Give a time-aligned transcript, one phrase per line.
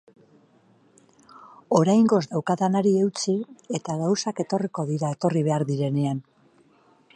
[1.79, 3.37] Oraingoz daukadanari eutsi,
[3.81, 6.27] eta gauzak etorriko dira etorri behar direnean.